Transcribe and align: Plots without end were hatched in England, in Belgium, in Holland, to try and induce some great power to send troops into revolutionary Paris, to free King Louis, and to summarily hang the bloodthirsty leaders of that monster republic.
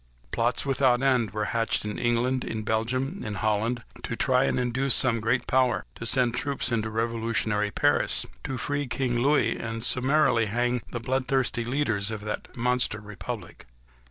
Plots 0.31 0.65
without 0.65 1.03
end 1.03 1.29
were 1.29 1.45
hatched 1.53 1.85
in 1.85 1.99
England, 1.99 2.43
in 2.43 2.63
Belgium, 2.63 3.21
in 3.23 3.35
Holland, 3.35 3.83
to 4.01 4.15
try 4.15 4.45
and 4.45 4.59
induce 4.59 4.95
some 4.95 5.19
great 5.19 5.45
power 5.45 5.85
to 5.93 6.07
send 6.07 6.33
troops 6.33 6.71
into 6.71 6.89
revolutionary 6.89 7.69
Paris, 7.69 8.25
to 8.45 8.57
free 8.57 8.87
King 8.87 9.19
Louis, 9.19 9.55
and 9.57 9.83
to 9.83 9.87
summarily 9.87 10.47
hang 10.47 10.81
the 10.89 10.99
bloodthirsty 10.99 11.63
leaders 11.65 12.09
of 12.09 12.21
that 12.21 12.57
monster 12.57 12.99
republic. 12.99 13.67